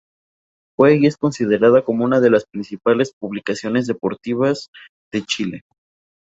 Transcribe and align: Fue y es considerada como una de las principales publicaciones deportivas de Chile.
Fue 0.75 0.97
y 0.97 1.05
es 1.05 1.15
considerada 1.15 1.83
como 1.83 2.03
una 2.05 2.19
de 2.19 2.31
las 2.31 2.45
principales 2.45 3.13
publicaciones 3.19 3.85
deportivas 3.85 4.71
de 5.13 5.23
Chile. 5.25 5.61